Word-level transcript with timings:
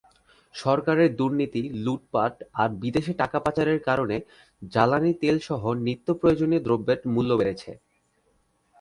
সরকারের 0.55 1.09
দুর্নীতি, 1.15 1.61
লুটপাট 1.85 2.35
আর 2.53 2.69
বিদেশে 2.81 3.13
টাকা 3.13 3.37
পাচারের 3.39 3.79
কারণে 3.87 4.17
জ্বালানি 4.71 5.11
তেলসহ 5.21 5.61
নিত্যপ্রয়োজনীয় 5.87 6.61
দ্রব্যের 6.63 6.99
মূল্য 7.13 7.31
বেড়েছে। 7.39 7.71